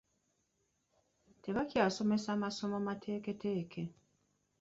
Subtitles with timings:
[1.43, 3.83] Tebakyasomesa masomo mateeketeeke.